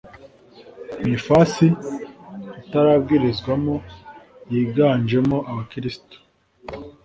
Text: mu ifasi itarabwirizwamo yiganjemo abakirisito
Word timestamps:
mu 0.99 1.05
ifasi 1.17 1.65
itarabwirizwamo 2.61 3.75
yiganjemo 4.51 5.37
abakirisito 5.49 6.15